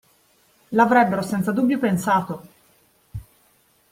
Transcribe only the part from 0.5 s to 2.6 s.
L'avrebbero senza dubbio pensato!